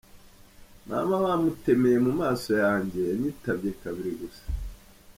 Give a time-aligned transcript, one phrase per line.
[0.87, 4.43] Mama bamutemeye mu maso yanjye, yanyitabye kabiri gusa.